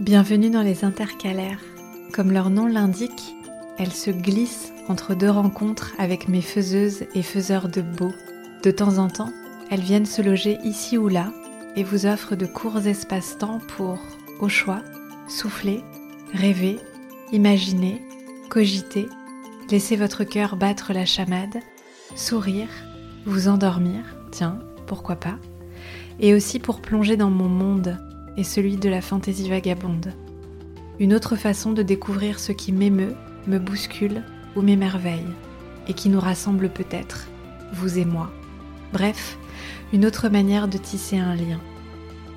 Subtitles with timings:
[0.00, 1.60] Bienvenue dans les intercalaires.
[2.12, 3.36] Comme leur nom l'indique,
[3.78, 8.10] elles se glissent entre deux rencontres avec mes faiseuses et faiseurs de beau.
[8.64, 9.32] De temps en temps,
[9.70, 11.32] elles viennent se loger ici ou là
[11.76, 14.00] et vous offrent de courts espaces-temps pour,
[14.40, 14.82] au choix,
[15.28, 15.80] souffler,
[16.32, 16.80] rêver,
[17.30, 18.02] imaginer,
[18.50, 19.06] cogiter,
[19.70, 21.60] laisser votre cœur battre la chamade,
[22.16, 22.68] sourire,
[23.26, 24.02] vous endormir,
[24.32, 24.58] tiens,
[24.88, 25.38] pourquoi pas,
[26.18, 27.96] et aussi pour plonger dans mon monde
[28.36, 30.12] et celui de la fantaisie vagabonde.
[31.00, 33.14] Une autre façon de découvrir ce qui m'émeut,
[33.46, 34.22] me bouscule
[34.56, 35.26] ou m'émerveille,
[35.88, 37.28] et qui nous rassemble peut-être,
[37.72, 38.30] vous et moi.
[38.92, 39.38] Bref,
[39.92, 41.60] une autre manière de tisser un lien.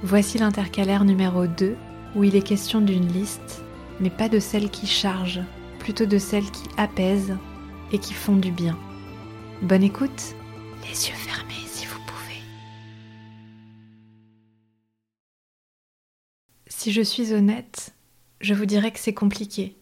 [0.03, 1.75] Voici l'intercalaire numéro 2,
[2.15, 3.63] où il est question d'une liste,
[3.99, 5.43] mais pas de celles qui chargent,
[5.79, 7.35] plutôt de celles qui apaisent
[7.91, 8.77] et qui font du bien.
[9.61, 10.35] Bonne écoute,
[10.83, 11.86] les yeux fermés si
[16.69, 17.93] Si je suis honnête,
[18.41, 19.77] je vous dirais que c'est compliqué,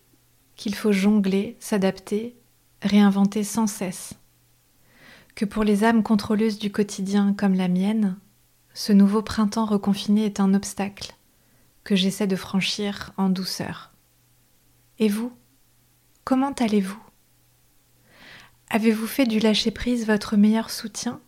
[0.55, 2.35] qu'il faut jongler, s'adapter,
[2.82, 4.13] réinventer sans cesse.
[5.34, 8.18] Que pour les âmes contrôleuses du quotidien comme la mienne,
[8.74, 11.15] ce nouveau printemps reconfiné est un obstacle
[11.84, 13.91] que j'essaie de franchir en douceur.
[14.99, 15.31] Et vous
[16.24, 17.02] Comment allez-vous?
[18.70, 21.21] Avez-vous fait du lâcher-prise votre meilleur soutien?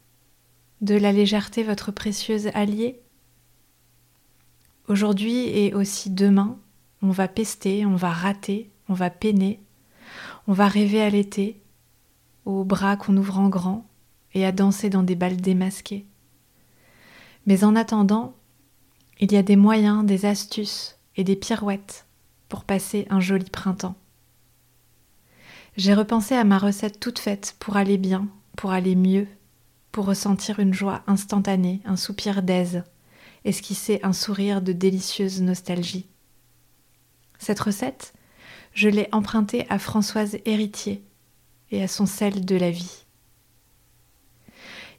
[0.82, 3.02] De la légèreté votre précieuse alliée?
[4.88, 6.58] Aujourd'hui et aussi demain,
[7.02, 9.60] on va pester, on va rater, on va peiner,
[10.48, 11.60] on va rêver à l'été,
[12.46, 13.86] aux bras qu'on ouvre en grand
[14.34, 16.06] et à danser dans des balles démasquées.
[17.46, 18.34] Mais en attendant,
[19.20, 22.06] il y a des moyens, des astuces et des pirouettes
[22.48, 23.96] pour passer un joli printemps.
[25.76, 29.28] J'ai repensé à ma recette toute faite pour aller bien, pour aller mieux,
[29.92, 32.84] pour ressentir une joie instantanée, un soupir d'aise,
[33.46, 36.08] esquisser un sourire de délicieuse nostalgie.
[37.40, 38.14] Cette recette,
[38.74, 41.04] je l'ai empruntée à Françoise Héritier
[41.72, 43.06] et à son sel de la vie.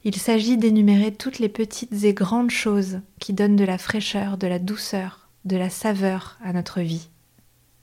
[0.03, 4.47] Il s'agit d'énumérer toutes les petites et grandes choses qui donnent de la fraîcheur, de
[4.47, 7.09] la douceur, de la saveur à notre vie.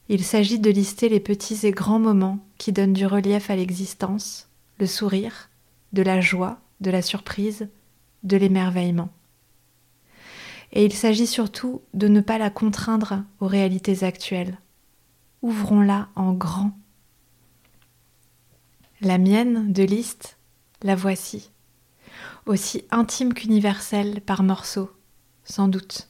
[0.08, 4.48] Il s'agit de lister les petits et grands moments qui donnent du relief à l'existence,
[4.78, 5.50] le sourire,
[5.92, 7.68] de la joie, de la surprise,
[8.22, 9.10] de l'émerveillement.
[10.76, 14.58] Et il s'agit surtout de ne pas la contraindre aux réalités actuelles.
[15.40, 16.72] Ouvrons-la en grand.
[19.00, 20.36] La mienne de liste,
[20.82, 21.50] la voici
[22.44, 24.90] aussi intime qu'universel par morceaux,
[25.44, 26.08] sans doute.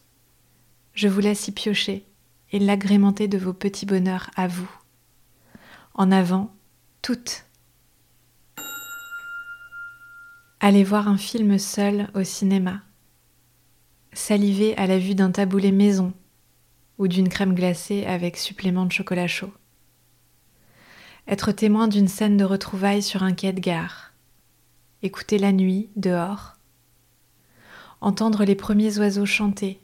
[0.94, 2.04] Je vous laisse y piocher
[2.50, 4.68] et l'agrémenter de vos petits bonheurs à vous.
[5.94, 6.52] En avant,
[7.02, 7.44] toutes.
[10.58, 12.82] Allez voir un film seul au cinéma.
[14.16, 16.14] Saliver à la vue d'un taboulé maison
[16.96, 19.52] ou d'une crème glacée avec supplément de chocolat chaud.
[21.28, 24.14] Être témoin d'une scène de retrouvailles sur un quai de gare.
[25.02, 26.54] Écouter la nuit dehors,
[28.00, 29.82] entendre les premiers oiseaux chanter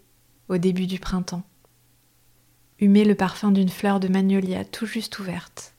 [0.49, 1.45] au début du printemps,
[2.81, 5.75] humer le parfum d'une fleur de magnolia tout juste ouverte,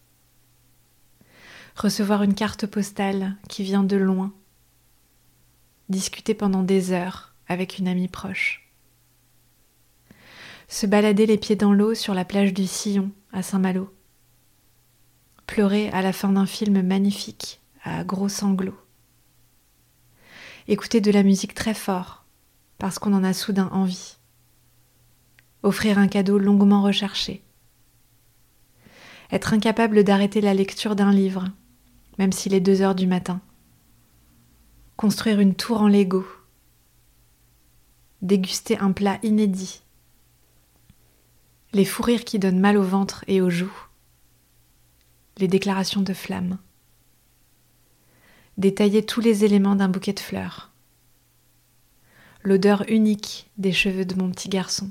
[1.76, 4.32] recevoir une carte postale qui vient de loin,
[5.90, 8.68] discuter pendant des heures avec une amie proche,
[10.68, 13.94] se balader les pieds dans l'eau sur la plage du Sillon à Saint-Malo,
[15.46, 18.80] pleurer à la fin d'un film magnifique à gros sanglots,
[20.68, 22.26] écouter de la musique très fort,
[22.80, 24.18] parce qu'on en a soudain envie,
[25.62, 27.44] offrir un cadeau longuement recherché,
[29.32, 31.46] être incapable d'arrêter la lecture d'un livre,
[32.18, 33.42] même s'il est deux heures du matin,
[34.98, 36.26] construire une tour en Lego,
[38.24, 39.84] déguster un plat inédit,
[41.74, 43.88] les fous rires qui donnent mal au ventre et aux joues,
[45.38, 46.58] les déclarations de flammes.
[48.58, 50.72] Détailler tous les éléments d'un bouquet de fleurs,
[52.44, 54.90] l'odeur unique des cheveux de mon petit garçon,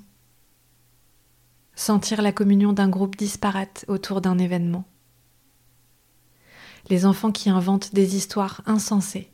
[1.74, 4.84] sentir la communion d'un groupe disparate autour d'un événement,
[6.90, 9.31] les enfants qui inventent des histoires insensées,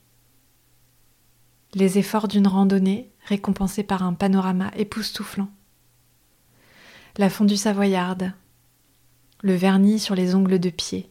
[1.75, 5.51] les efforts d'une randonnée récompensés par un panorama époustouflant,
[7.19, 8.33] la fondue savoyarde,
[9.43, 11.11] le vernis sur les ongles de pied,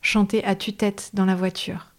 [0.00, 1.92] chanter à tue-tête dans la voiture.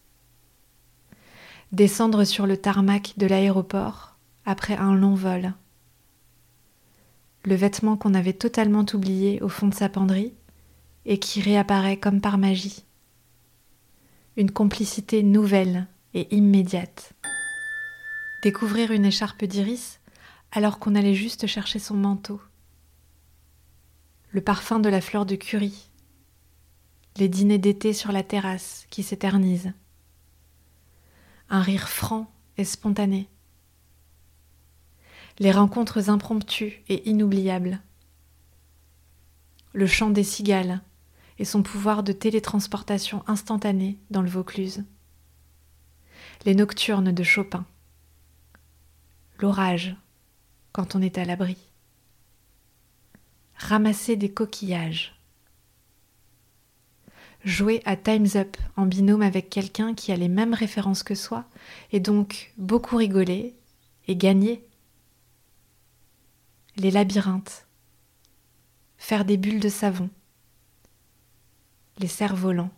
[1.71, 4.15] Descendre sur le tarmac de l'aéroport
[4.45, 5.53] après un long vol.
[7.43, 10.33] Le vêtement qu'on avait totalement oublié au fond de sa penderie
[11.05, 12.85] et qui réapparaît comme par magie.
[14.37, 15.87] Une complicité nouvelle
[16.31, 17.13] immédiate.
[18.43, 19.99] Découvrir une écharpe d'iris
[20.51, 22.41] alors qu'on allait juste chercher son manteau.
[24.31, 25.89] Le parfum de la fleur de curry,
[27.17, 29.73] les dîners d'été sur la terrasse qui s'éternisent,
[31.49, 33.29] un rire franc et spontané,
[35.39, 37.81] les rencontres impromptues et inoubliables,
[39.73, 40.81] le chant des cigales
[41.39, 44.83] et son pouvoir de télétransportation instantanée dans le Vaucluse,
[46.45, 47.65] les nocturnes de Chopin,
[49.39, 49.95] l'orage
[50.71, 51.57] quand on est à l'abri,
[53.55, 55.15] ramasser des coquillages,
[57.43, 61.45] jouer à Time's Up en binôme avec quelqu'un qui a les mêmes références que soi
[61.91, 63.55] et donc beaucoup rigoler
[64.07, 64.63] et gagner.
[66.75, 67.65] Les labyrinthes,
[68.97, 70.09] faire des bulles de savon,
[71.97, 72.71] les cerfs-volants,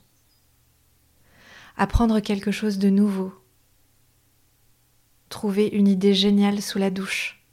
[1.75, 3.33] apprendre quelque chose de nouveau,
[5.29, 7.45] trouver une idée géniale sous la douche,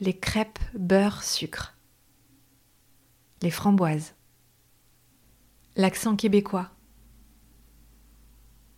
[0.00, 1.76] les crêpes beurre sucre,
[3.40, 4.14] les framboises,
[5.74, 6.70] l'accent québécois,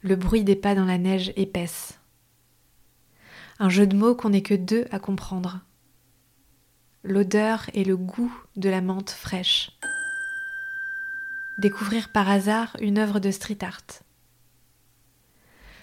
[0.01, 1.99] le bruit des pas dans la neige épaisse,
[3.59, 5.61] un jeu de mots qu'on n'est que deux à comprendre,
[7.03, 9.73] l'odeur et le goût de la menthe fraîche.
[11.59, 14.04] Découvrir par hasard une œuvre de street art,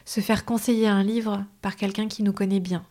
[0.05, 2.85] se faire conseiller un livre par quelqu'un qui nous connaît bien,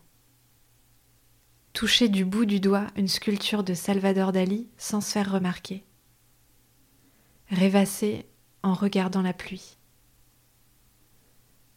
[1.73, 5.85] toucher du bout du doigt une sculpture de Salvador Dali sans se faire remarquer,
[7.49, 8.25] rêvasser
[8.63, 9.77] en regardant la pluie,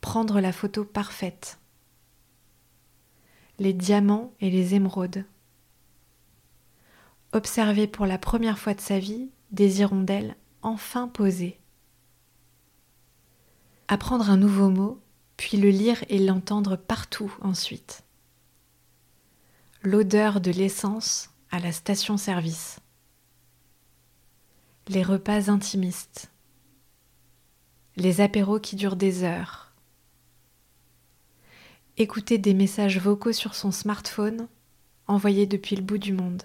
[0.01, 1.59] prendre la photo parfaite,
[3.59, 5.25] les diamants et les émeraudes,
[7.33, 11.59] observer pour la première fois de sa vie des hirondelles enfin posé.
[13.89, 15.01] Apprendre un nouveau mot,
[15.37, 18.05] puis le lire et l'entendre partout ensuite.
[19.83, 22.81] L'odeur de l'essence à la station-service.
[24.89, 26.31] Les repas intimistes.
[27.97, 29.73] Les apéros qui durent des heures.
[31.97, 34.49] Écouter des messages vocaux sur son smartphone
[35.07, 36.43] envoyés depuis le bout du monde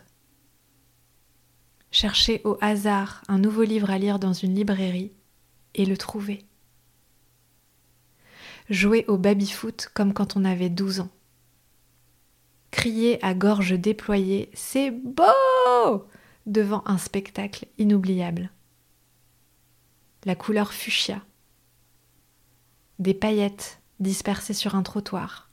[1.91, 5.11] chercher au hasard un nouveau livre à lire dans une librairie
[5.75, 6.45] et le trouver.
[8.69, 11.09] Jouer au baby-foot comme quand on avait 12 ans.
[12.71, 16.05] Crier à gorge déployée C'est beau
[16.45, 18.51] devant un spectacle inoubliable.
[20.25, 21.21] La couleur fuchsia.
[22.99, 25.49] Des paillettes dispersées sur un trottoir.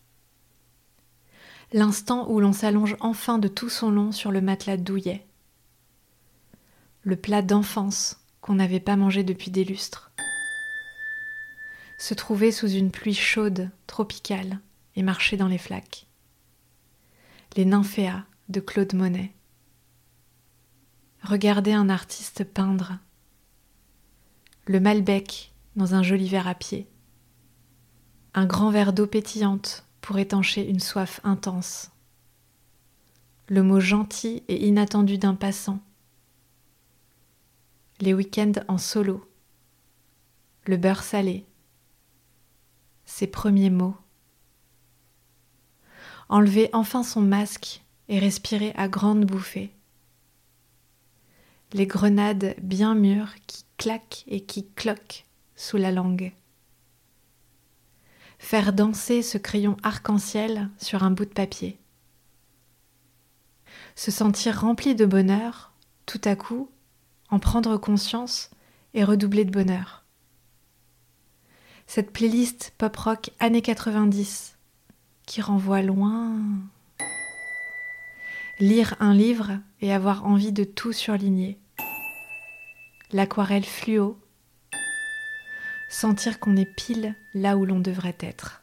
[1.72, 5.26] L'instant où l'on s'allonge enfin de tout son long sur le matelas douillet
[7.06, 10.05] le plat d'enfance qu'on n'avait pas mangé depuis des lustres.
[11.98, 14.60] Se trouver sous une pluie chaude, tropicale,
[14.94, 16.06] et marcher dans les flaques.
[17.56, 19.32] Les nymphéas de Claude Monet.
[21.22, 22.98] Regarder un artiste peindre.
[24.66, 26.88] Le Malbec dans un joli verre à pied.
[28.34, 31.90] Un grand verre d'eau pétillante pour étancher une soif intense.
[33.48, 35.80] Le mot gentil et inattendu d'un passant
[38.00, 39.26] les week-ends en solo,
[40.66, 41.46] le beurre salé,
[43.06, 43.96] ses premiers mots.
[46.28, 49.72] Enlever enfin son masque et respirer à grandes bouffées.
[51.72, 56.32] Les grenades bien mûres qui claquent et qui cloquent sous la langue.
[58.38, 61.78] Faire danser ce crayon arc-en-ciel sur un bout de papier.
[63.94, 65.72] Se sentir rempli de bonheur,
[66.04, 66.70] tout à coup,
[67.30, 68.50] en prendre conscience
[68.94, 70.05] et redoubler de bonheur.
[71.86, 74.56] Cette playlist pop-rock années 90
[75.26, 76.36] qui renvoie loin.
[78.58, 81.58] Lire un livre et avoir envie de tout surligner.
[83.12, 84.18] L'aquarelle fluo.
[85.88, 88.62] Sentir qu'on est pile là où l'on devrait être.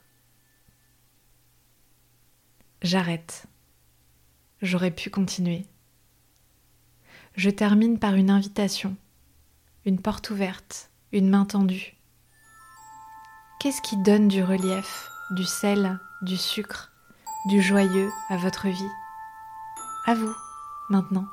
[2.82, 3.46] J'arrête.
[4.62, 5.66] J'aurais pu continuer
[7.36, 8.96] je termine par une invitation,
[9.86, 11.96] une porte ouverte, une main tendue.
[13.64, 16.92] Qu'est-ce qui donne du relief, du sel, du sucre,
[17.46, 18.90] du joyeux à votre vie?
[20.06, 20.36] À vous,
[20.90, 21.28] maintenant.